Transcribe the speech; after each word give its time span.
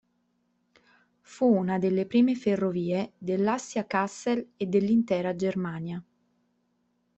Fu 1.21 1.45
una 1.45 1.77
delle 1.77 2.07
prime 2.07 2.33
ferrovie 2.35 3.13
dell'Assia-Kassel 3.19 4.53
e 4.57 4.65
dell'intera 4.65 5.35
Germania. 5.35 6.03